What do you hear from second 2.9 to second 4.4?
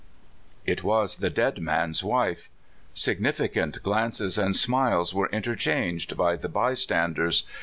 Significant glances